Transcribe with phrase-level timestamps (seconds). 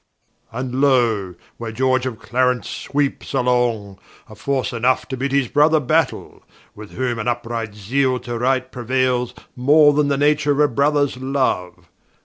[0.51, 5.79] And loe, where George of Clarence sweepes along, Of force enough to bid his Brother
[5.79, 6.41] Battaile:
[6.73, 11.17] With whom, in vpright zeale to right, preuailes More then the nature of a Brothers
[11.17, 11.85] Loue.